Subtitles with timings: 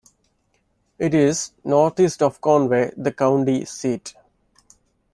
[0.97, 4.15] It is northeast of Conway, the county seat.